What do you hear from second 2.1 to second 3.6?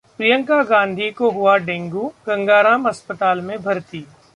गंगाराम अस्पताल में